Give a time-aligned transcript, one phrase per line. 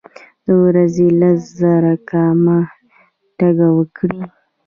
[0.45, 2.59] د ورځي لس زره ګامه
[3.37, 4.21] تګ وکړئ.